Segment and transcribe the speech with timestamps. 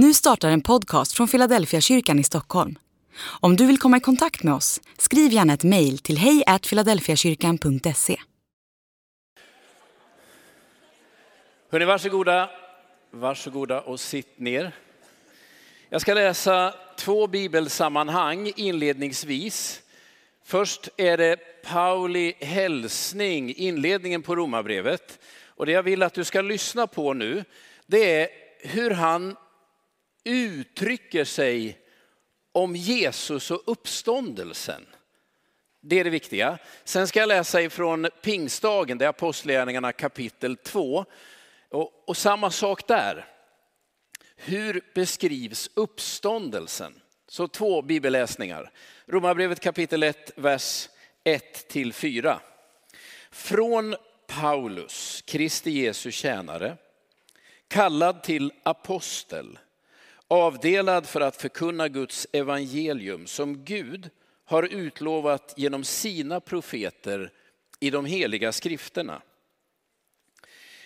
[0.00, 2.78] Nu startar en podcast från Philadelphia kyrkan i Stockholm.
[3.40, 8.16] Om du vill komma i kontakt med oss, skriv gärna ett mejl till hejfiladelfiakyrkan.se.
[11.70, 12.50] Hörrni, varsågoda,
[13.10, 14.72] varsågoda och sitt ner.
[15.88, 19.82] Jag ska läsa två bibelsammanhang inledningsvis.
[20.44, 25.18] Först är det Pauli hälsning, inledningen på Romarbrevet.
[25.46, 27.44] Och det jag vill att du ska lyssna på nu,
[27.86, 28.28] det är
[28.60, 29.36] hur han
[30.24, 31.78] uttrycker sig
[32.52, 34.86] om Jesus och uppståndelsen.
[35.80, 36.58] Det är det viktiga.
[36.84, 41.04] Sen ska jag läsa ifrån pingstdagen, det är Apostlagärningarna kapitel 2.
[41.70, 43.26] Och, och samma sak där.
[44.36, 47.00] Hur beskrivs uppståndelsen?
[47.28, 48.70] Så två bibelläsningar.
[49.06, 50.88] Romarbrevet kapitel 1, vers
[51.24, 52.40] 1 till 4.
[53.30, 56.76] Från Paulus, Kristi Jesu tjänare,
[57.68, 59.58] kallad till apostel,
[60.28, 64.10] avdelad för att förkunna Guds evangelium som Gud
[64.44, 67.32] har utlovat genom sina profeter
[67.80, 69.22] i de heliga skrifterna.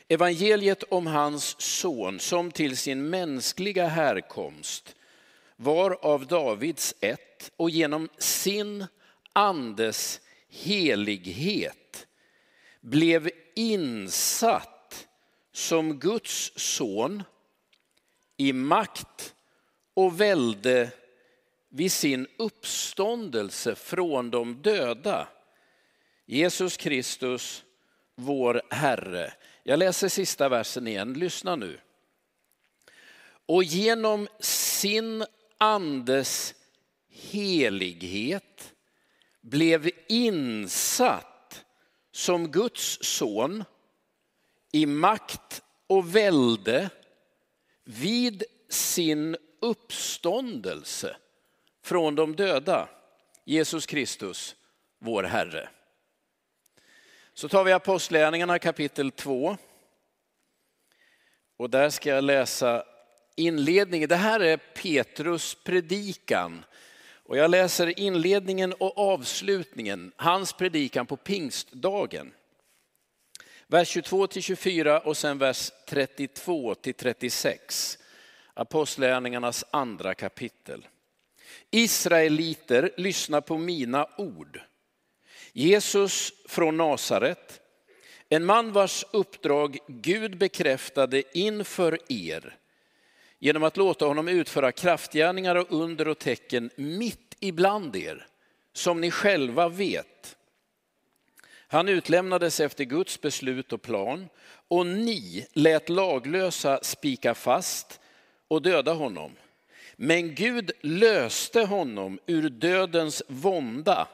[0.08, 4.96] Evangeliet om hans son som till sin mänskliga härkomst
[5.56, 8.86] var av Davids ett och genom sin
[9.32, 12.06] andes helighet
[12.80, 15.08] blev insatt
[15.52, 17.22] som Guds son
[18.42, 19.34] i makt
[19.94, 20.90] och välde
[21.68, 25.28] vid sin uppståndelse från de döda.
[26.26, 27.64] Jesus Kristus,
[28.14, 29.32] vår Herre.
[29.62, 31.80] Jag läser sista versen igen, lyssna nu.
[33.46, 35.24] Och genom sin
[35.58, 36.54] andes
[37.10, 38.74] helighet
[39.40, 41.64] blev insatt
[42.12, 43.64] som Guds son
[44.72, 46.90] i makt och välde
[47.84, 51.16] vid sin uppståndelse
[51.82, 52.88] från de döda,
[53.44, 54.56] Jesus Kristus,
[54.98, 55.68] vår Herre.
[57.34, 59.56] Så tar vi Apostlagärningarna kapitel 2.
[61.56, 62.84] Och där ska jag läsa
[63.36, 64.08] inledningen.
[64.08, 66.64] Det här är Petrus predikan.
[67.24, 72.32] Och jag läser inledningen och avslutningen, hans predikan på pingstdagen.
[73.72, 77.98] Vers 22 till 24 och sen vers 32 till 36.
[78.54, 80.86] Apostlagärningarnas andra kapitel.
[81.70, 84.60] Israeliter, lyssna på mina ord.
[85.52, 87.60] Jesus från Nasaret,
[88.28, 92.56] en man vars uppdrag Gud bekräftade inför er
[93.38, 98.26] genom att låta honom utföra kraftgärningar och under och tecken mitt ibland er,
[98.72, 100.36] som ni själva vet.
[101.72, 104.28] Han utlämnades efter Guds beslut och plan
[104.68, 108.00] och ni lät laglösa spika fast
[108.48, 109.32] och döda honom.
[109.96, 114.08] Men Gud löste honom ur dödens vånda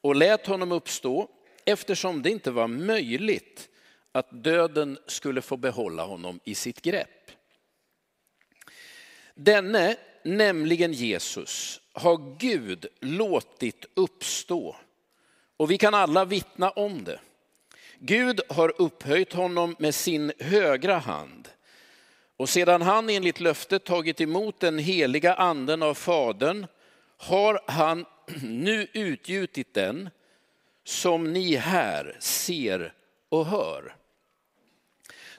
[0.00, 1.28] och lät honom uppstå
[1.64, 3.68] eftersom det inte var möjligt
[4.12, 7.30] att döden skulle få behålla honom i sitt grepp.
[9.34, 14.76] Denne, nämligen Jesus, har Gud låtit uppstå
[15.64, 17.20] och vi kan alla vittna om det.
[17.98, 21.48] Gud har upphöjt honom med sin högra hand
[22.36, 26.66] och sedan han enligt löftet tagit emot den heliga anden av Fadern
[27.16, 28.04] har han
[28.42, 30.10] nu utgjutit den
[30.84, 32.92] som ni här ser
[33.28, 33.96] och hör.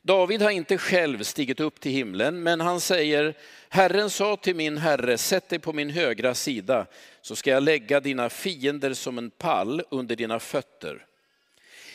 [0.01, 3.33] David har inte själv stigit upp till himlen, men han säger,
[3.69, 6.85] Herren sa till min herre, sätt dig på min högra sida,
[7.25, 11.05] så ska jag lägga dina fiender som en pall under dina fötter.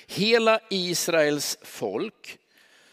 [0.06, 2.38] Hela Israels folk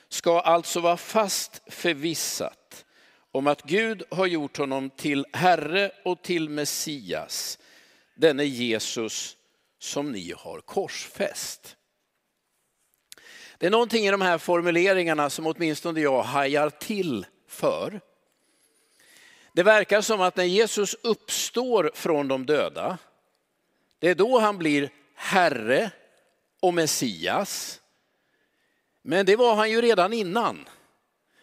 [0.10, 2.86] ska alltså vara fast förvissat
[3.32, 7.60] om att Gud har gjort honom till Herre och till Messias,
[8.16, 9.38] denne Jesus
[9.80, 11.76] som ni har korsfäst.
[13.58, 18.02] Det är någonting i de här formuleringarna som åtminstone jag hajar till för.
[19.58, 22.98] Det verkar som att när Jesus uppstår från de döda,
[24.00, 25.92] det är då han blir Herre
[26.60, 27.82] och Messias.
[29.02, 30.70] Men det var han ju redan innan.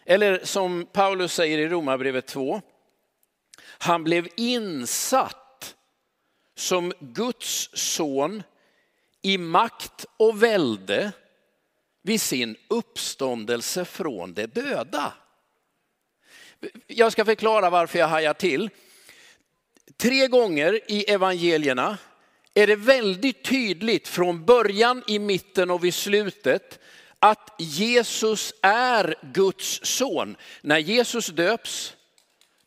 [0.05, 2.61] Eller som Paulus säger i Romarbrevet 2,
[3.61, 5.75] han blev insatt
[6.55, 8.43] som Guds son
[9.21, 11.11] i makt och välde
[12.01, 15.13] vid sin uppståndelse från de döda.
[16.87, 18.69] Jag ska förklara varför jag hajar till.
[19.97, 21.97] Tre gånger i evangelierna
[22.53, 26.79] är det väldigt tydligt från början, i mitten och vid slutet
[27.19, 30.35] att Jesus är Guds son.
[30.61, 31.93] När Jesus döps,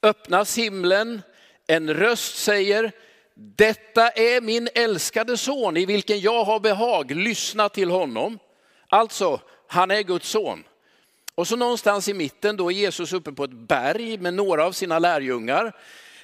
[0.02, 1.22] öppnas himlen,
[1.66, 2.92] en röst säger,
[3.34, 8.38] detta är min älskade son i vilken jag har behag, lyssna till honom.
[8.88, 10.64] Alltså, han är Guds son.
[11.38, 14.72] Och så någonstans i mitten då är Jesus uppe på ett berg med några av
[14.72, 15.72] sina lärjungar.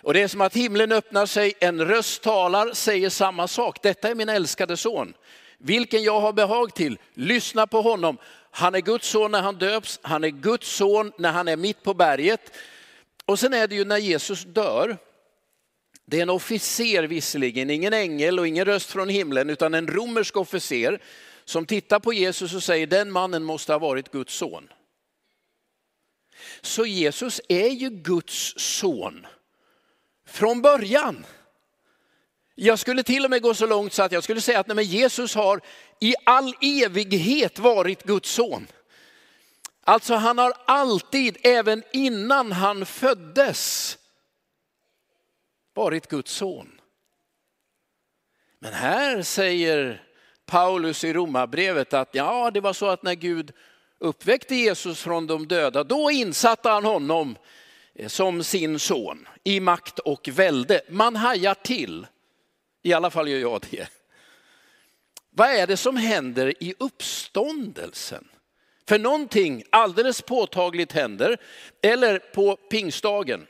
[0.03, 3.83] Och det är som att himlen öppnar sig, en röst talar, säger samma sak.
[3.83, 5.15] Detta är min älskade son,
[5.59, 6.99] vilken jag har behag till.
[7.13, 8.19] Lyssna på honom.
[8.51, 11.83] Han är Guds son när han döps, han är Guds son när han är mitt
[11.83, 12.53] på berget.
[13.25, 14.97] Och sen är det ju när Jesus dör,
[16.07, 20.37] det är en officer visserligen, ingen ängel och ingen röst från himlen, utan en romersk
[20.37, 20.99] officer
[21.45, 24.69] som tittar på Jesus och säger den mannen måste ha varit Guds son.
[26.61, 29.27] Så Jesus är ju Guds son
[30.27, 31.27] från början.
[32.55, 34.85] Jag skulle till och med gå så långt så att jag skulle säga att nej,
[34.85, 35.61] Jesus har
[36.01, 38.67] i all evighet varit Guds son.
[39.85, 43.99] Alltså han har alltid, även innan han föddes,
[45.75, 46.81] varit Guds son.
[48.59, 50.03] Men här säger
[50.47, 53.53] Paulus i Romarbrevet att ja, det var så att när Gud
[53.99, 57.37] uppväckte Jesus från de döda, då insatte han honom
[57.95, 60.81] eh, som sin son i makt och välde.
[60.89, 62.07] Man hajar till,
[62.83, 63.89] i alla fall gör jag det.
[65.31, 68.29] Vad är det som händer i uppståndelsen?
[68.89, 71.37] För någonting alldeles påtagligt händer,
[71.83, 73.47] eller på pingstdagen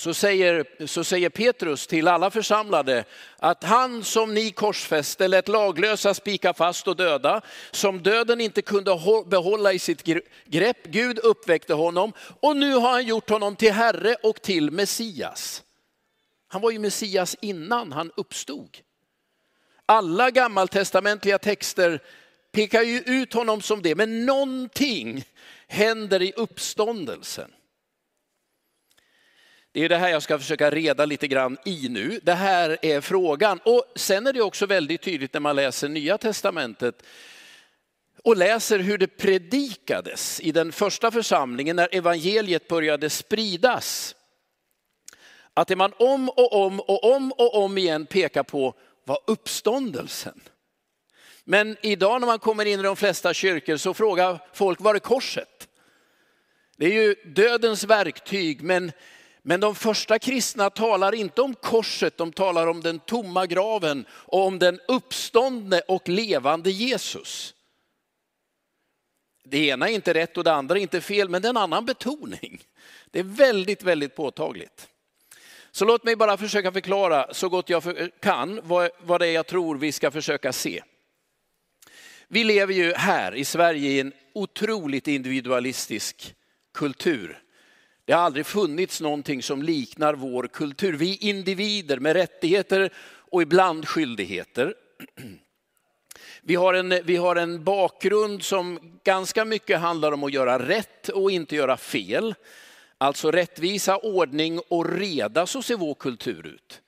[0.00, 3.04] så säger, så säger Petrus till alla församlade
[3.36, 8.98] att han som ni korsfäste lät laglösa spika fast och döda, som döden inte kunde
[9.26, 10.02] behålla i sitt
[10.46, 15.62] grepp, Gud uppväckte honom och nu har han gjort honom till Herre och till Messias.
[16.48, 18.78] Han var ju Messias innan han uppstod.
[19.86, 22.02] Alla gammaltestamentliga texter
[22.52, 25.24] pekar ju ut honom som det, men någonting
[25.68, 27.50] händer i uppståndelsen.
[29.72, 32.20] Det är det här jag ska försöka reda lite grann i nu.
[32.22, 33.60] Det här är frågan.
[33.64, 37.02] Och sen är det också väldigt tydligt när man läser Nya Testamentet
[38.24, 44.14] och läser hur det predikades i den första församlingen när evangeliet började spridas.
[45.54, 48.74] Att det man om och om och om och om igen pekar på
[49.04, 50.40] var uppståndelsen.
[51.44, 54.98] Men idag när man kommer in i de flesta kyrkor så frågar folk, var är
[54.98, 55.68] korset?
[56.76, 58.92] Det är ju dödens verktyg, men
[59.42, 64.46] men de första kristna talar inte om korset, de talar om den tomma graven och
[64.46, 67.54] om den uppståndne och levande Jesus.
[69.44, 71.56] Det ena är inte rätt och det andra är inte fel, men det är en
[71.56, 72.62] annan betoning.
[73.10, 74.88] Det är väldigt, väldigt påtagligt.
[75.70, 77.82] Så låt mig bara försöka förklara så gott jag
[78.20, 80.82] kan vad, vad det är jag tror vi ska försöka se.
[82.28, 86.34] Vi lever ju här i Sverige i en otroligt individualistisk
[86.74, 87.42] kultur.
[88.04, 90.92] Det har aldrig funnits någonting som liknar vår kultur.
[90.92, 92.92] Vi individer med rättigheter
[93.30, 94.74] och ibland skyldigheter.
[96.42, 101.08] Vi har, en, vi har en bakgrund som ganska mycket handlar om att göra rätt
[101.08, 102.34] och inte göra fel.
[102.98, 106.80] Alltså rättvisa, ordning och reda, så ser vår kultur ut.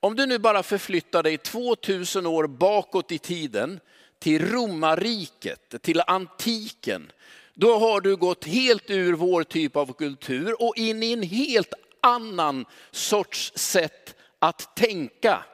[0.00, 3.80] Om du nu bara förflyttar dig 2000 år bakåt i tiden
[4.18, 7.12] till romarriket, till antiken,
[7.60, 11.74] då har du gått helt ur vår typ av kultur och in i en helt
[12.00, 15.44] annan sorts sätt att tänka.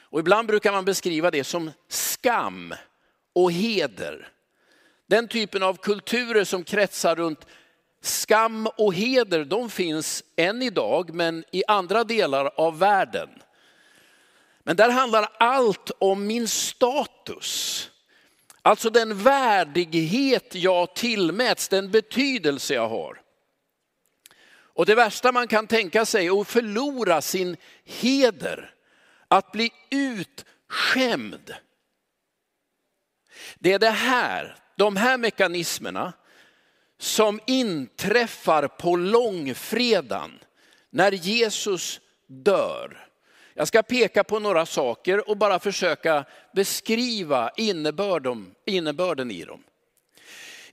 [0.00, 2.74] Och ibland brukar man beskriva det som skam
[3.32, 4.28] och heder.
[5.06, 7.46] Den typen av kulturer som kretsar runt
[8.02, 13.28] skam och heder, de finns än idag, men i andra delar av världen.
[14.62, 17.90] Men där handlar allt om min status.
[18.62, 23.20] Alltså den värdighet jag tillmäts, den betydelse jag har.
[24.80, 28.74] Och det värsta man kan tänka sig är att förlora sin heder,
[29.28, 31.54] att bli utskämd.
[33.58, 36.12] Det är det här, de här mekanismerna
[36.98, 40.38] som inträffar på långfredagen
[40.90, 43.09] när Jesus dör.
[43.60, 46.24] Jag ska peka på några saker och bara försöka
[46.54, 49.64] beskriva innebörden, innebörden i dem.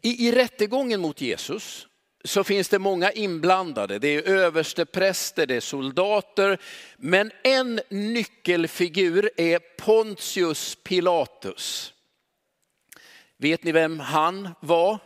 [0.01, 1.88] I, I rättegången mot Jesus
[2.24, 4.00] så finns det många inblandade.
[4.00, 6.58] Det är överstepräster, det är soldater.
[6.98, 11.94] Men en nyckelfigur är Pontius Pilatus.
[13.38, 15.00] Vet ni vem han var?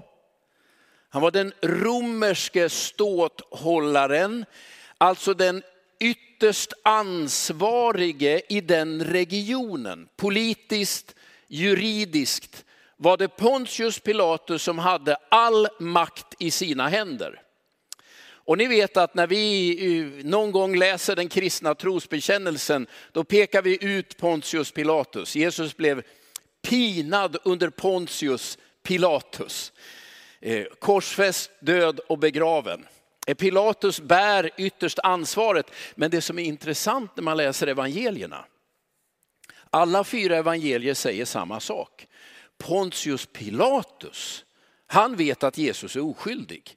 [1.10, 4.46] Han var den romerske ståthållaren,
[4.98, 5.64] alltså den
[6.02, 11.16] ytterst ansvarige i den regionen, politiskt,
[11.48, 12.66] juridiskt,
[12.98, 17.42] var det Pontius Pilatus som hade all makt i sina händer.
[18.52, 23.62] Och ni vet att när vi eh, någon gång läser den kristna trosbekännelsen, då pekar
[23.62, 25.36] vi ut Pontius Pilatus.
[25.36, 26.04] Jesus blev
[26.62, 29.72] pinad under Pontius Pilatus.
[30.40, 32.86] Eh, korsfäst, död och begraven.
[33.38, 38.46] Pilatus bär ytterst ansvaret, men det som är intressant när man läser evangelierna,
[39.70, 42.08] alla fyra evangelier säger samma sak.
[42.58, 44.46] Pontius Pilatus,
[44.88, 46.76] han vet att Jesus är oskyldig.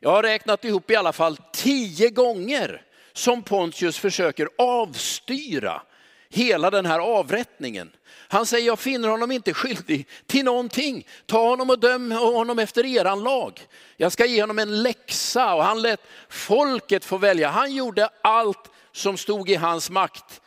[0.00, 5.82] Jag har räknat ihop i alla fall tio gånger som Pontius försöker avstyra
[6.28, 7.90] hela den här avrättningen.
[8.28, 11.06] Han säger, jag finner honom inte skyldig till någonting.
[11.26, 13.66] Ta honom och döm honom efter eran lag.
[13.96, 17.48] Jag ska ge honom en läxa och han lät folket få välja.
[17.48, 20.40] Han gjorde allt som stod i hans makt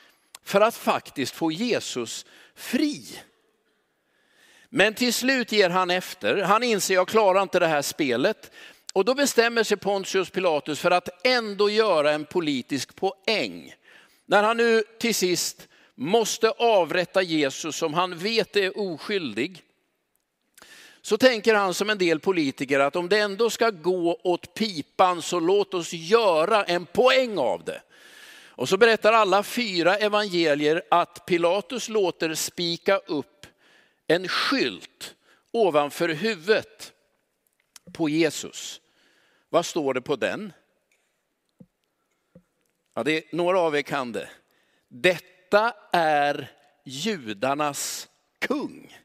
[0.43, 3.05] för att faktiskt få Jesus fri.
[4.69, 6.37] Men till slut ger han efter.
[6.37, 8.51] Han inser, jag klarar inte det här spelet.
[8.93, 13.73] Och då bestämmer sig Pontius Pilatus för att ändå göra en politisk poäng.
[14.25, 15.67] När han nu till sist
[15.99, 19.63] måste avrätta Jesus som han vet är oskyldig,
[21.01, 25.21] så tänker han som en del politiker att om det ändå ska gå åt pipan
[25.21, 27.81] så låt oss göra en poäng av det.
[28.47, 33.45] Och så berättar alla fyra evangelier att Pilatus låter spika upp
[34.07, 35.15] en skylt
[35.51, 36.93] ovanför huvudet
[37.93, 38.81] på Jesus.
[39.49, 40.53] Vad står det på den?
[42.93, 44.29] Ja, det är, några av er kan det.
[44.87, 46.51] Detta detta är
[46.83, 48.07] judarnas
[48.39, 48.97] kung.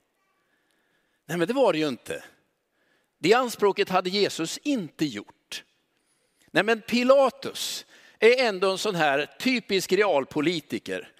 [1.27, 2.25] Nej men det var det ju inte.
[3.19, 5.65] Det anspråket hade Jesus inte gjort.
[6.51, 7.87] Nej men Pilatus
[8.19, 11.13] är ändå en sån här typisk realpolitiker.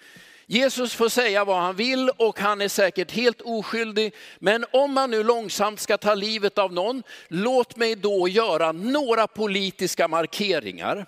[0.45, 4.15] Jesus får säga vad han vill och han är säkert helt oskyldig.
[4.39, 9.27] Men om man nu långsamt ska ta livet av någon, låt mig då göra några
[9.27, 11.05] politiska markeringar.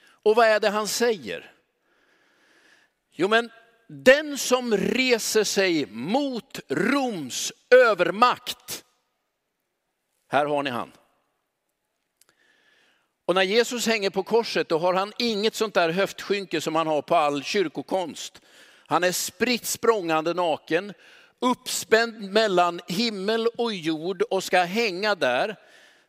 [0.00, 1.52] Och vad är det han säger?
[3.20, 3.50] Jo men
[3.88, 8.84] den som reser sig mot Roms övermakt,
[10.28, 10.92] här har ni han.
[13.26, 16.86] Och när Jesus hänger på korset då har han inget sånt där höftskynke som han
[16.86, 18.40] har på all kyrkokonst.
[18.86, 20.92] Han är spritt språngande naken,
[21.40, 25.56] uppspänd mellan himmel och jord och ska hänga där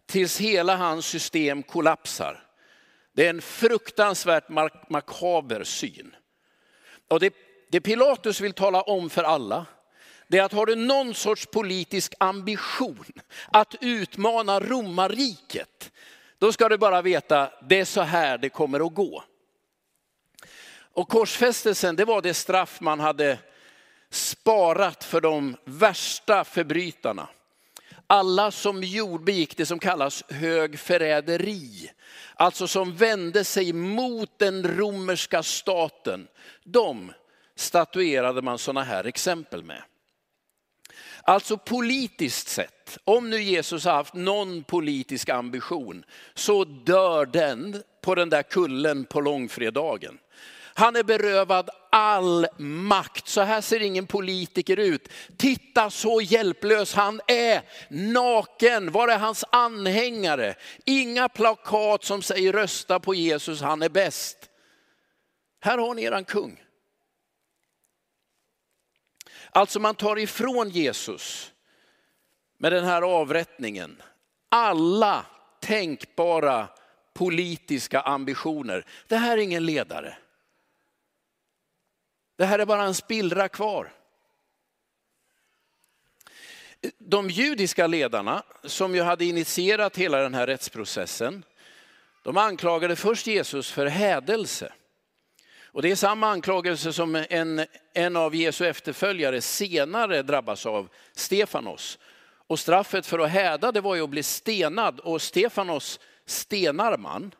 [0.05, 2.43] tills hela hans system kollapsar.
[3.13, 4.49] Det är en fruktansvärt
[4.89, 6.15] makaber syn.
[7.09, 7.33] Och det,
[7.69, 9.65] det Pilatus vill tala om för alla,
[10.27, 13.05] det är att har du någon sorts politisk ambition
[13.51, 15.91] att utmana romarriket,
[16.37, 19.23] då ska du bara veta, det är så här det kommer att gå.
[20.93, 23.37] Och korsfästelsen, det var det straff man hade
[24.09, 27.27] sparat för de värsta förbrytarna.
[28.11, 28.81] Alla som
[29.25, 31.91] begick det som kallas hög förräderi,
[32.35, 36.27] alltså som vände sig mot den romerska staten,
[36.63, 37.13] de
[37.55, 39.83] statuerade man sådana här exempel med.
[41.23, 48.15] Alltså politiskt sett, om nu Jesus har haft någon politisk ambition, så dör den på
[48.15, 50.17] den där kullen på långfredagen.
[50.79, 53.27] Han är berövad all makt.
[53.27, 55.09] Så här ser ingen politiker ut.
[55.37, 57.61] Titta så hjälplös han är.
[57.89, 60.55] Naken, var är hans anhängare?
[60.85, 64.37] Inga plakat som säger rösta på Jesus, han är bäst.
[65.61, 66.63] Här har ni eran kung.
[69.51, 71.51] Alltså man tar ifrån Jesus
[72.57, 74.01] med den här avrättningen
[74.49, 75.25] alla
[75.61, 76.67] tänkbara
[77.13, 78.85] politiska ambitioner.
[79.07, 80.17] Det här är ingen ledare.
[82.39, 83.91] Det här är bara en spillra kvar.
[86.97, 91.43] De judiska ledarna som ju hade initierat hela den här rättsprocessen,
[92.23, 94.73] de anklagade först Jesus för hädelse.
[95.65, 101.99] Och det är samma anklagelse som en, en av Jesu efterföljare senare drabbas av, Stefanos.
[102.47, 107.31] Och straffet för att häda det var ju att bli stenad och Stefanos stenar man.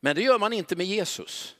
[0.00, 1.56] Men det gör man inte med Jesus.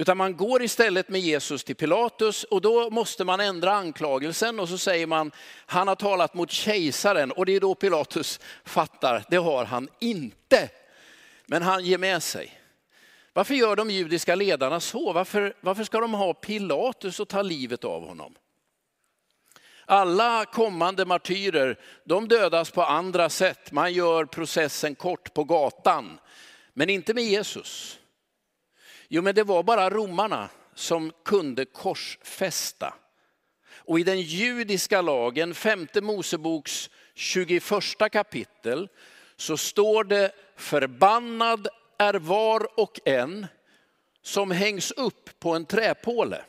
[0.00, 4.68] Utan man går istället med Jesus till Pilatus och då måste man ändra anklagelsen och
[4.68, 5.30] så säger man,
[5.66, 10.68] han har talat mot kejsaren och det är då Pilatus fattar, det har han inte.
[11.46, 12.60] Men han ger med sig.
[13.32, 15.12] Varför gör de judiska ledarna så?
[15.12, 18.34] Varför, varför ska de ha Pilatus och ta livet av honom?
[19.84, 23.72] Alla kommande martyrer, de dödas på andra sätt.
[23.72, 26.18] Man gör processen kort på gatan,
[26.72, 28.00] men inte med Jesus.
[29.12, 32.94] Jo, men det var bara romarna som kunde korsfästa.
[33.72, 37.62] Och i den judiska lagen, femte Moseboks 21
[38.12, 38.88] kapitel,
[39.36, 43.46] så står det förbannad är var och en
[44.22, 46.44] som hängs upp på en träpåle.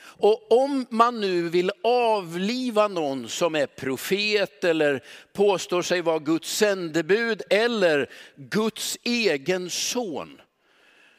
[0.00, 6.56] Och om man nu vill avliva någon som är profet eller påstår sig vara Guds
[6.56, 10.41] sändebud eller Guds egen son,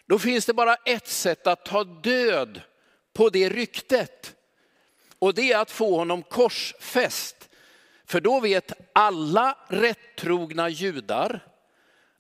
[0.08, 2.62] då finns det bara ett sätt att ta död
[3.14, 4.36] på det ryktet.
[5.20, 7.50] Och det är att få honom korsfäst.
[8.06, 11.40] För då vet alla rättrogna judar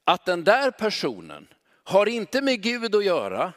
[0.04, 1.48] att den där personen
[1.84, 3.54] har inte med Gud att göra.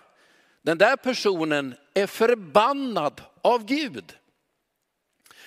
[0.62, 4.14] Den där personen är förbannad av Gud.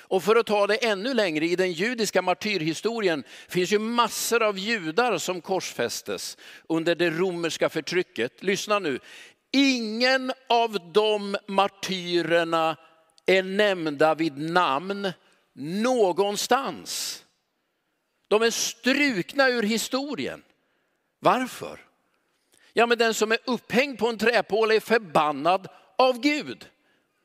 [0.10, 4.58] Och för att ta det ännu längre, i den judiska martyrhistorien finns ju massor av
[4.58, 6.38] judar som korsfästes
[6.70, 8.44] under det romerska förtrycket.
[8.44, 9.00] Lyssna nu,
[9.52, 12.78] ingen av de martyrerna
[13.26, 15.12] är nämnda vid namn
[15.54, 17.24] någonstans.
[18.28, 20.44] De är strukna ur historien.
[21.20, 21.86] Varför?
[22.74, 26.68] Ja, men den som är upphängd på en träpåle är förbannad av Gud.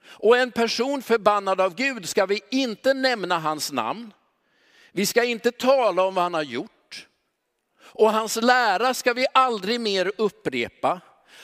[0.07, 4.13] Och en person förbannad av Gud ska vi inte nämna hans namn.
[4.93, 7.07] Vi ska inte tala om vad han har gjort.
[7.83, 11.01] Och hans lära ska vi aldrig mer upprepa.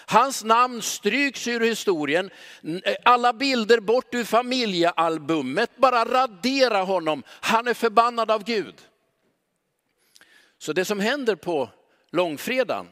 [0.07, 2.31] Hans namn stryks ur historien.
[2.85, 5.76] Eh, alla bilder bort ur familjealbumet.
[5.76, 7.23] Bara radera honom.
[7.29, 8.75] Han är förbannad av Gud.
[10.59, 11.69] Så det som händer på
[12.11, 12.88] långfredagen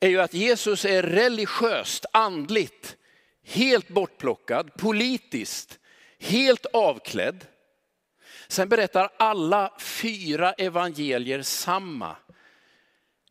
[0.00, 2.96] är ju att Jesus är religiöst, andligt,
[3.50, 5.78] helt bortplockad, politiskt,
[6.18, 7.46] helt avklädd.
[8.48, 12.16] Sen berättar alla fyra evangelier samma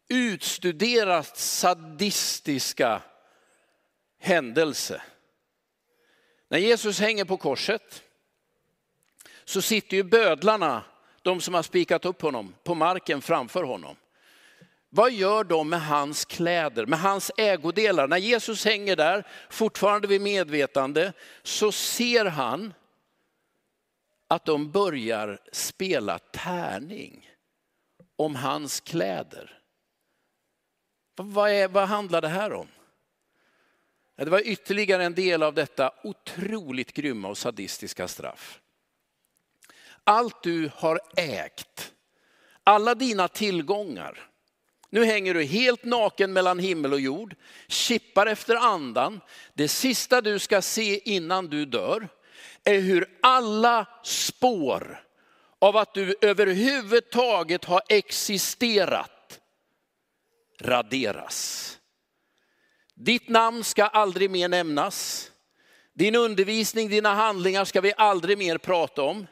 [0.07, 3.01] utstuderat sadistiska
[4.19, 5.01] händelse.
[6.49, 8.03] När Jesus hänger på korset
[9.45, 10.83] så sitter ju bödlarna,
[11.21, 13.95] de som har spikat upp honom, på marken framför honom.
[14.89, 18.07] Vad gör de med hans kläder, med hans ägodelar?
[18.07, 22.73] När Jesus hänger där, fortfarande vid medvetande, så ser han
[24.27, 27.29] att de börjar spela tärning
[28.15, 29.59] om hans kläder.
[31.15, 32.67] Vad, är, vad handlar det här om?
[34.15, 38.59] Det var ytterligare en del av detta otroligt grymma och sadistiska straff.
[40.03, 41.93] Allt du har ägt,
[42.63, 44.28] alla dina tillgångar,
[44.89, 47.35] nu hänger du helt naken mellan himmel och jord,
[47.67, 49.21] kippar efter andan.
[49.53, 52.07] Det sista du ska se innan du dör
[52.63, 55.03] är hur alla spår
[55.59, 59.39] av att du överhuvudtaget har existerat
[60.59, 61.79] raderas.
[62.93, 65.31] Ditt namn ska aldrig mer nämnas.
[65.93, 69.27] Din undervisning, dina handlingar ska vi aldrig mer prata om.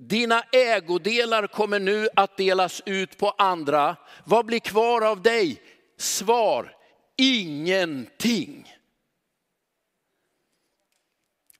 [0.00, 3.96] Dina ägodelar kommer nu att delas ut på andra.
[4.24, 5.62] Vad blir kvar av dig?
[5.96, 6.76] Svar,
[7.16, 8.74] ingenting.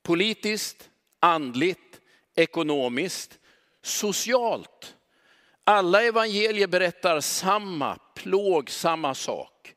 [0.02, 2.00] Politiskt, andligt,
[2.34, 3.38] ekonomiskt,
[3.82, 4.96] socialt.
[5.64, 9.74] Alla evangelier berättar samma plågsamma sak.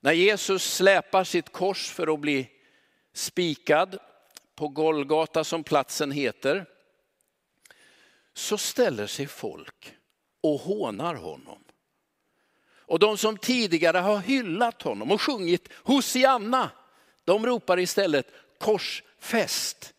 [0.00, 2.48] När Jesus släpar sitt kors för att bli
[3.12, 3.98] spikad
[4.54, 6.66] på Golgata som platsen heter,
[8.36, 9.94] så ställer sig folk
[10.40, 11.64] och hånar honom.
[12.78, 16.70] Och de som tidigare har hyllat honom och sjungit Hosianna,
[17.24, 18.26] de ropar istället
[18.58, 19.94] korsfäst.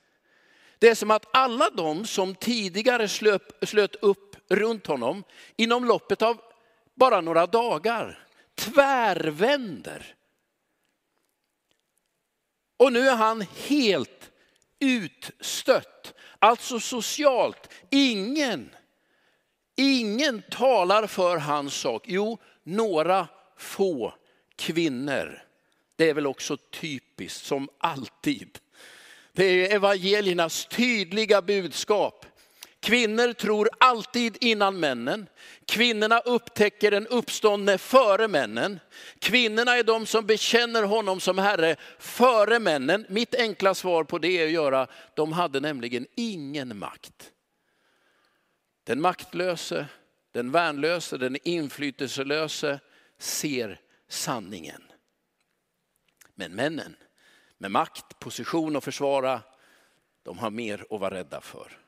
[0.79, 5.23] Det är som att alla de som tidigare slöp, slöt upp runt honom
[5.55, 6.41] inom loppet av
[6.95, 10.15] bara några dagar tvärvänder.
[12.77, 14.31] Och nu är han helt
[14.79, 16.13] utstött.
[16.39, 18.69] Alltså socialt, ingen,
[19.75, 22.03] ingen talar för hans sak.
[22.07, 24.13] Jo, några få
[24.55, 25.43] kvinnor.
[25.95, 28.59] Det är väl också typiskt som alltid.
[29.33, 32.25] Det är evangeliernas tydliga budskap.
[32.87, 35.27] Kvinnor tror alltid innan männen.
[35.65, 38.79] Kvinnorna upptäcker den uppståndne före männen.
[39.19, 43.05] Kvinnorna är de som bekänner honom som Herre före männen.
[43.09, 47.31] Mitt enkla svar på det är att göra, de hade nämligen ingen makt.
[48.83, 49.87] Den maktlöse,
[50.31, 52.79] den värnlöse, den inflytelselöse
[53.17, 54.83] ser sanningen.
[56.35, 56.95] Men männen
[57.57, 59.41] med makt, position och försvara,
[60.23, 61.86] de har mer att vara rädda för.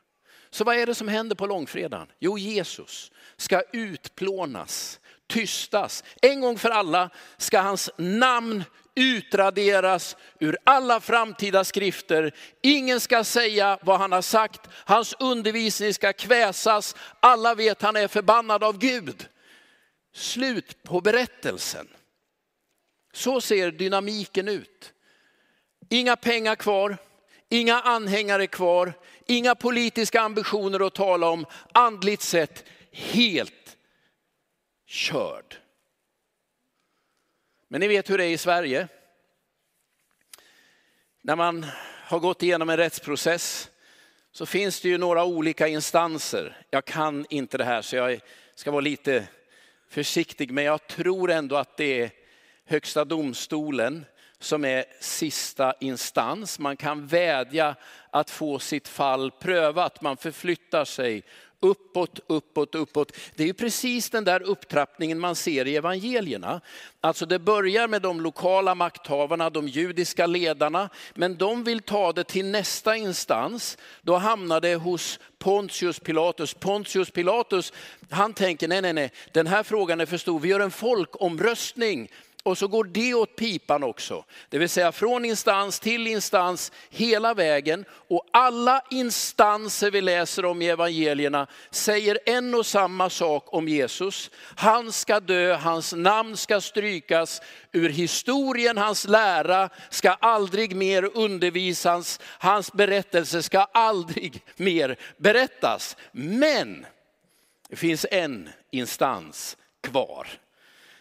[0.50, 2.06] Så vad är det som händer på långfredagen?
[2.18, 6.04] Jo, Jesus ska utplånas, tystas.
[6.22, 12.34] En gång för alla ska hans namn utraderas ur alla framtida skrifter.
[12.62, 16.96] Ingen ska säga vad han har sagt, hans undervisning ska kväsas.
[17.20, 19.28] Alla vet han är förbannad av Gud.
[20.14, 21.88] Slut på berättelsen.
[23.12, 24.92] Så ser dynamiken ut.
[25.88, 26.96] Inga pengar kvar,
[27.48, 28.92] inga anhängare kvar,
[29.30, 31.46] inga politiska ambitioner att tala om.
[31.72, 33.76] Andligt sett helt
[34.86, 35.56] körd.
[37.68, 38.88] Men ni vet hur det är i Sverige.
[41.22, 41.66] När man
[42.04, 43.70] har gått igenom en rättsprocess
[44.32, 46.66] så finns det ju några olika instanser.
[46.70, 48.20] Jag kan inte det här så jag
[48.54, 49.28] ska vara lite
[49.88, 52.10] försiktig, men jag tror ändå att det är
[52.64, 54.04] Högsta domstolen
[54.40, 56.58] som är sista instans.
[56.58, 57.74] Man kan vädja
[58.10, 60.02] att få sitt fall prövat.
[60.02, 61.22] Man förflyttar sig
[61.60, 63.12] uppåt, uppåt, uppåt.
[63.34, 66.60] Det är precis den där upptrappningen man ser i evangelierna.
[67.00, 72.24] Alltså det börjar med de lokala makthavarna, de judiska ledarna, men de vill ta det
[72.24, 73.78] till nästa instans.
[74.02, 76.54] Då hamnar det hos Pontius Pilatus.
[76.54, 77.72] Pontius Pilatus,
[78.10, 82.08] han tänker nej, nej, nej, den här frågan är för stor, vi gör en folkomröstning
[82.42, 84.24] och så går det åt pipan också.
[84.48, 87.84] Det vill säga från instans till instans hela vägen.
[87.90, 94.30] Och alla instanser vi läser om i evangelierna säger en och samma sak om Jesus.
[94.56, 97.40] Han ska dö, hans namn ska strykas
[97.72, 105.96] ur historien, hans lära ska aldrig mer undervisas, hans berättelse ska aldrig mer berättas.
[106.12, 106.86] Men
[107.68, 110.39] det finns en instans kvar.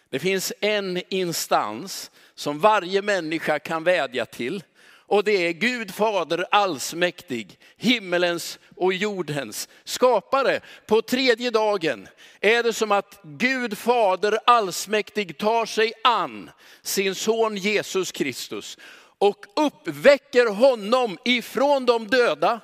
[0.09, 4.63] Det finns en instans som varje människa kan vädja till
[5.09, 10.59] och det är Gud fader allsmäktig, himmelens och jordens skapare.
[10.87, 12.07] På tredje dagen
[12.39, 16.49] är det som att Gud fader allsmäktig tar sig an
[16.81, 18.77] sin son Jesus Kristus
[19.17, 22.59] och uppväcker honom ifrån de döda.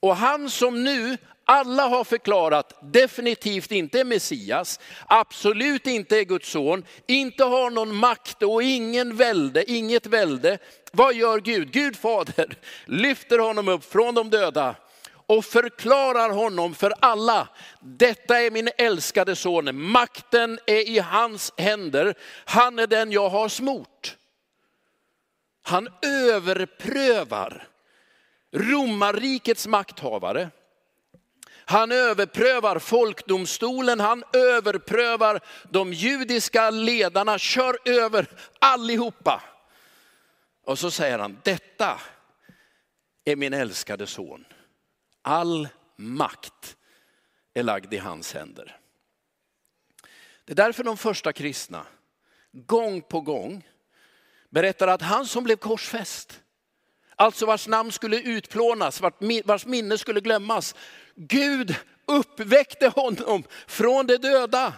[0.00, 6.50] Och han som nu alla har förklarat definitivt inte är Messias, absolut inte är Guds
[6.50, 10.58] son, inte har någon makt och ingen välde, inget välde.
[10.92, 11.72] Vad gör Gud?
[11.72, 14.74] Gud fader lyfter honom upp från de döda
[15.26, 17.48] och förklarar honom för alla.
[17.80, 22.14] Detta är min älskade son, makten är i hans händer.
[22.44, 24.16] Han är den jag har smort.
[25.62, 27.68] Han överprövar
[28.52, 30.50] romarrikets makthavare
[31.70, 38.26] han överprövar folkdomstolen, han överprövar de judiska ledarna, kör över
[38.58, 39.42] allihopa.
[40.64, 42.00] Och så säger han, detta
[43.24, 44.44] är min älskade son.
[45.22, 46.76] All makt
[47.54, 48.78] är lagd i hans händer.
[50.44, 51.86] Det är därför de första kristna
[52.52, 53.68] gång på gång
[54.48, 56.42] berättar att han som blev korsfäst,
[57.20, 59.02] alltså vars namn skulle utplånas,
[59.44, 60.74] vars minne skulle glömmas,
[61.14, 61.74] Gud
[62.06, 64.72] uppväckte honom från de döda.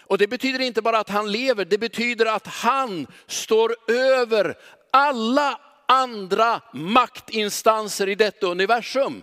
[0.00, 4.54] Och det betyder inte bara att han lever, det betyder att han står över
[4.90, 9.22] alla andra maktinstanser i detta universum.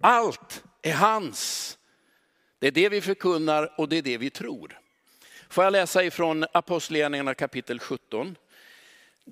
[0.00, 1.78] Allt är hans.
[2.58, 4.78] Det är det vi förkunnar och det är det vi tror.
[5.48, 8.36] Får jag läsa ifrån Apostlagärningarna kapitel 17.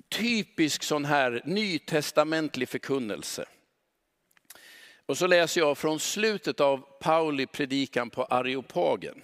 [0.09, 3.45] Typisk sån här nytestamentlig förkunnelse.
[5.05, 9.21] Och så läser jag från slutet av Pauli predikan på Areopagen.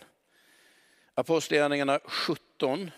[1.14, 2.92] Apostlagärningarna 17,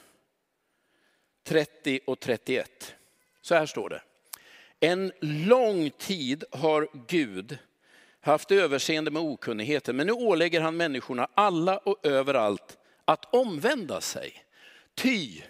[1.43, 2.95] 30 och 31.
[3.41, 4.01] Så här står det.
[4.79, 7.57] En lång tid har Gud
[8.21, 14.45] haft överseende med okunnigheten, men nu ålägger han människorna alla och överallt att omvända sig.
[14.95, 15.41] Ty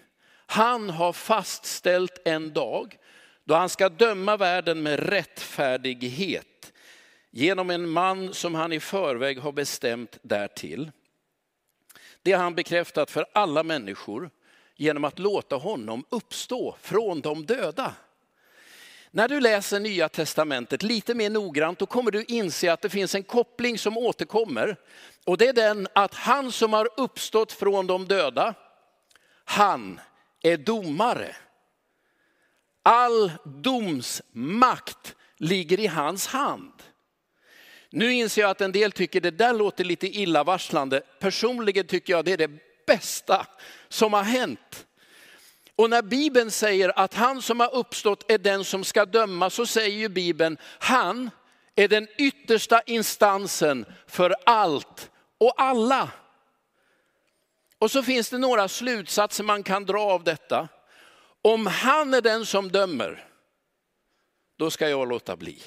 [0.46, 2.98] han har fastställt en dag
[3.44, 6.72] då han ska döma världen med rättfärdighet
[7.30, 10.90] genom en man som han i förväg har bestämt därtill.
[12.22, 14.30] Det har han bekräftat för alla människor
[14.76, 17.94] genom att låta honom uppstå från de döda.
[19.10, 23.14] När du läser Nya Testamentet lite mer noggrant då kommer du inse att det finns
[23.14, 24.76] en koppling som återkommer.
[25.24, 28.54] Och det är den att han som har uppstått från de döda,
[29.44, 30.00] han
[30.46, 31.36] är domare.
[32.82, 36.72] All domsmakt ligger i hans hand.
[37.90, 41.00] Nu inser jag att en del tycker det där låter lite illavarslande.
[41.18, 42.50] Personligen tycker jag det är det
[42.86, 43.46] bästa
[43.88, 44.86] som har hänt.
[45.76, 49.66] Och när Bibeln säger att han som har uppstått är den som ska döma så
[49.66, 51.30] säger ju Bibeln, han
[51.74, 56.10] är den yttersta instansen för allt och alla.
[57.86, 60.68] Och så finns det några slutsatser man kan dra av detta.
[61.42, 63.24] Om han är den som dömer,
[64.58, 65.62] då ska jag låta bli.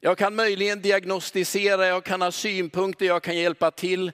[0.00, 4.12] Jag kan möjligen diagnostisera, jag kan ha synpunkter, jag kan hjälpa till.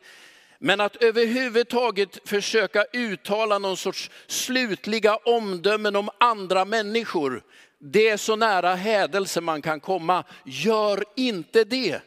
[0.58, 7.42] Men att överhuvudtaget försöka uttala någon sorts slutliga omdömen om andra människor,
[7.78, 10.24] det är så nära hädelse man kan komma.
[10.44, 12.00] Gör inte det.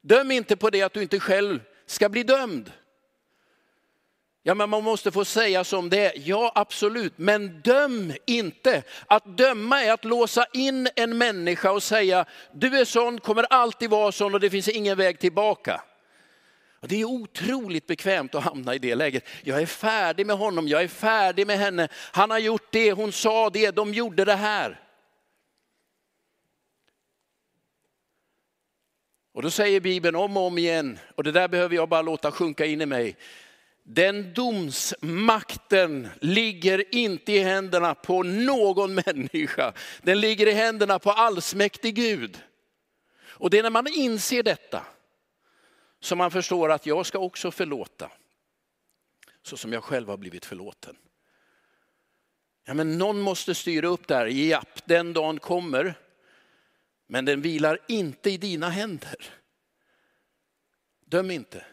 [0.00, 2.72] Döm inte på det att du inte själv ska bli dömd.
[4.46, 6.12] Ja, men man måste få säga som det är.
[6.16, 7.12] Ja, absolut.
[7.16, 8.82] Men döm inte.
[9.06, 13.90] Att döma är att låsa in en människa och säga, du är sån, kommer alltid
[13.90, 15.82] vara sån och det finns ingen väg tillbaka.
[16.80, 19.24] Och det är otroligt bekvämt att hamna i det läget.
[19.42, 21.88] Jag är färdig med honom, jag är färdig med henne.
[22.12, 24.80] Han har gjort det, hon sa det, de gjorde det här.
[29.32, 32.32] Och då säger Bibeln om och om igen, och det där behöver jag bara låta
[32.32, 33.16] sjunka in i mig.
[33.86, 39.72] Den domsmakten ligger inte i händerna på någon människa.
[40.02, 42.42] Den ligger i händerna på allsmäktig Gud.
[43.22, 44.86] Och det är när man inser detta
[46.00, 48.10] som man förstår att jag ska också förlåta.
[49.42, 50.96] Så som jag själv har blivit förlåten.
[52.64, 54.26] Ja, men någon måste styra upp det här.
[54.26, 55.94] Japp, den dagen kommer.
[57.06, 59.24] Men den vilar inte i dina händer.
[61.06, 61.66] Döm inte.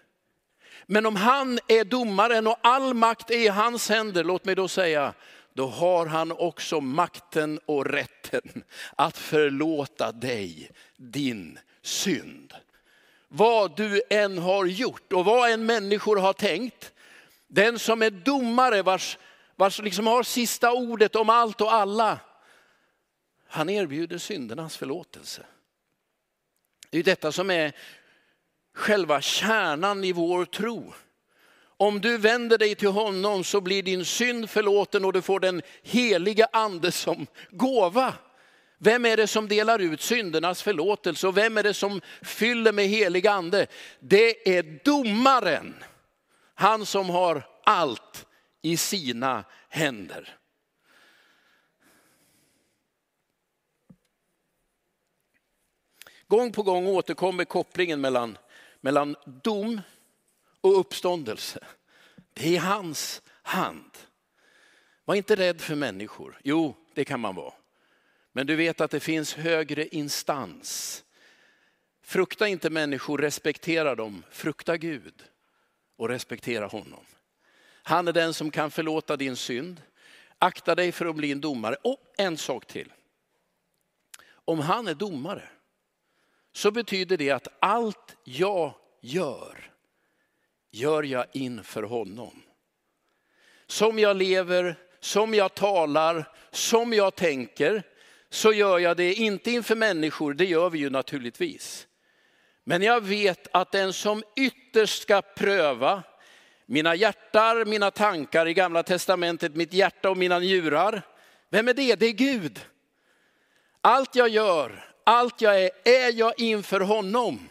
[0.92, 4.68] Men om han är domaren och all makt är i hans händer, låt mig då
[4.68, 5.14] säga,
[5.54, 8.64] då har han också makten och rätten
[8.96, 12.54] att förlåta dig din synd.
[13.28, 16.92] Vad du än har gjort och vad en människor har tänkt,
[17.48, 19.18] den som är domare vars,
[19.56, 22.20] vars liksom har sista ordet om allt och alla,
[23.48, 25.46] han erbjuder syndernas förlåtelse.
[26.90, 27.74] Det är detta som är
[28.74, 30.94] själva kärnan i vår tro.
[31.78, 35.62] Om du vänder dig till honom så blir din synd förlåten och du får den
[35.84, 38.14] heliga ande som gåva.
[38.78, 42.88] Vem är det som delar ut syndernas förlåtelse och vem är det som fyller med
[42.88, 43.68] helig ande?
[44.00, 45.76] Det är domaren.
[46.56, 48.26] Han som har allt
[48.62, 50.38] i sina händer.
[56.28, 58.38] Gång på gång återkommer kopplingen mellan,
[58.82, 59.82] mellan dom
[60.62, 61.60] och uppståndelse.
[62.34, 63.98] Det är i hans hand.
[65.06, 66.40] Var inte rädd för människor.
[66.44, 67.54] Jo, det kan man vara.
[68.32, 71.04] Men du vet att det finns högre instans.
[72.02, 74.24] Frukta inte människor, respektera dem.
[74.32, 75.24] Frukta Gud
[75.98, 77.06] och respektera honom.
[77.84, 79.82] Han är den som kan förlåta din synd.
[80.38, 81.76] Akta dig för att bli en domare.
[81.84, 82.94] Och en sak till.
[84.46, 85.50] Om han är domare
[86.54, 89.72] så betyder det att allt jag gör,
[90.72, 92.42] gör jag inför honom.
[93.68, 97.84] Som jag lever, som jag talar, som jag tänker,
[98.30, 101.88] så gör jag det inte inför människor, det gör vi ju naturligtvis.
[102.64, 106.04] Men jag vet att den som ytterst ska pröva
[106.66, 111.02] mina hjärtar, mina tankar i gamla testamentet, mitt hjärta och mina njurar.
[111.50, 111.96] Vem är det?
[111.96, 112.60] Det är Gud.
[113.82, 117.50] Allt jag gör, allt jag är, är jag inför honom.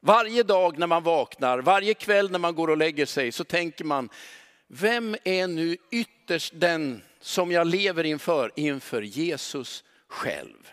[0.00, 3.84] Varje dag när man vaknar, varje kväll när man går och lägger sig så tänker
[3.84, 4.08] man,
[4.66, 8.52] vem är nu ytterst den som jag lever inför?
[8.56, 10.70] Inför Jesus själv.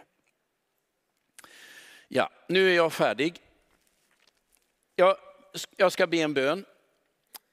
[2.07, 3.41] Ja, nu är jag färdig.
[4.95, 5.17] Jag,
[5.77, 6.65] jag ska be en bön.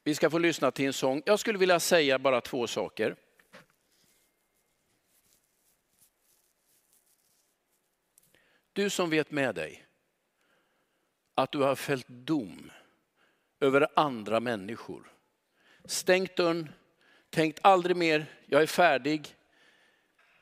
[0.05, 1.23] Vi ska få lyssna till en sång.
[1.27, 3.17] Jag skulle vilja säga bara två saker.
[8.79, 9.87] Du som vet med dig
[11.35, 12.71] att du har fällt dom
[13.61, 15.13] över andra människor.
[15.85, 16.73] Stängt dörren,
[17.31, 19.37] tänkt aldrig mer, jag är färdig.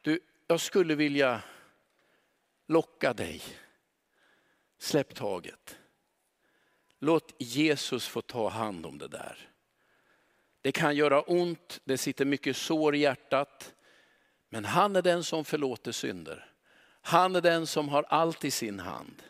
[0.02, 1.42] Du, jag skulle vilja
[2.66, 3.42] locka dig.
[4.78, 5.78] Släpp taget.
[6.98, 9.50] Låt Jesus få ta hand om det där.
[10.60, 13.74] Det kan göra ont, det sitter mycket sår i hjärtat.
[14.48, 16.55] Men han är den som förlåter synder.
[17.06, 19.22] Han är den som har allt i sin hand.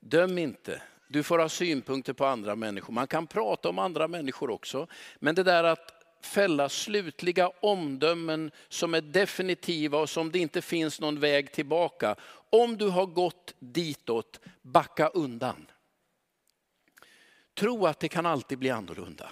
[0.00, 0.82] Döm inte.
[1.08, 2.92] Du får ha synpunkter på andra människor.
[2.92, 4.86] Man kan prata om andra människor också.
[5.18, 5.92] Men det där att
[6.22, 12.16] fälla slutliga omdömen som är definitiva och som det inte finns någon väg tillbaka.
[12.50, 15.66] Om du har gått ditåt, backa undan.
[17.54, 19.30] Tro att det kan alltid bli annorlunda.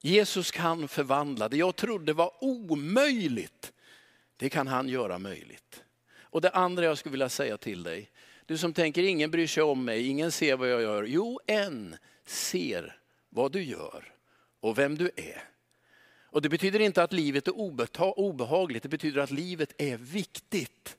[0.00, 3.72] Jesus kan förvandla det jag trodde var omöjligt.
[4.36, 5.82] Det kan han göra möjligt.
[6.36, 8.10] Och det andra jag skulle vilja säga till dig,
[8.46, 11.02] du som tänker ingen bryr sig om mig, ingen ser vad jag gör.
[11.02, 14.12] Jo, en ser vad du gör
[14.60, 15.44] och vem du är.
[16.24, 17.58] Och det betyder inte att livet är
[18.18, 20.96] obehagligt, det betyder att livet är viktigt.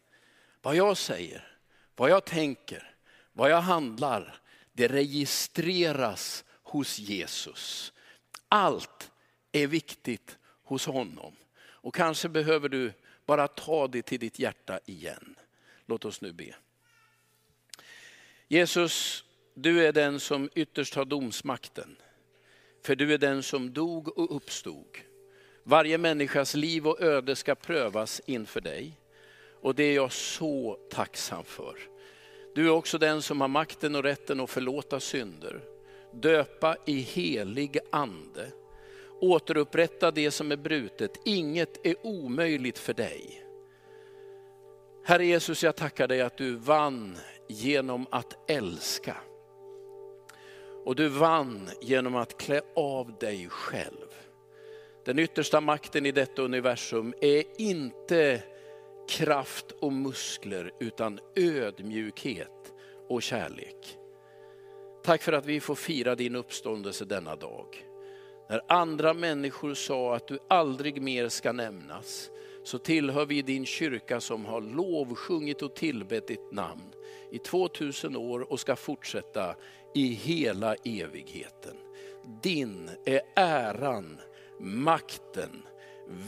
[0.61, 1.47] Vad jag säger,
[1.95, 2.95] vad jag tänker,
[3.33, 4.39] vad jag handlar,
[4.73, 7.93] det registreras hos Jesus.
[8.47, 9.11] Allt
[9.51, 11.33] är viktigt hos honom.
[11.59, 12.93] Och kanske behöver du
[13.27, 15.35] bara ta det till ditt hjärta igen.
[15.85, 16.55] Låt oss nu be.
[18.47, 21.97] Jesus, du är den som ytterst har domsmakten.
[22.83, 24.97] För du är den som dog och uppstod.
[25.63, 28.99] Varje människas liv och öde ska prövas inför dig.
[29.61, 31.77] Och det är jag så tacksam för.
[32.55, 35.61] Du är också den som har makten och rätten att förlåta synder,
[36.13, 38.51] döpa i helig ande,
[39.21, 41.19] återupprätta det som är brutet.
[41.25, 43.43] Inget är omöjligt för dig.
[45.03, 49.17] Herre Jesus, jag tackar dig att du vann genom att älska.
[50.85, 54.07] Och du vann genom att klä av dig själv.
[55.05, 58.43] Den yttersta makten i detta universum är inte
[59.09, 62.73] kraft och muskler utan ödmjukhet
[63.09, 63.97] och kärlek.
[65.03, 67.86] Tack för att vi får fira din uppståndelse denna dag.
[68.49, 72.31] När andra människor sa att du aldrig mer ska nämnas,
[72.63, 76.93] så tillhör vi din kyrka som har lovsjungit och tillbett ditt namn
[77.31, 79.55] i 2000 år och ska fortsätta
[79.95, 81.75] i hela evigheten.
[82.43, 84.17] Din är äran,
[84.59, 85.63] makten,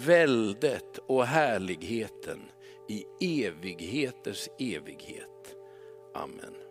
[0.06, 2.40] väldet och härligheten
[2.88, 3.06] i
[3.46, 5.56] evigheters evighet.
[6.14, 6.69] Amen.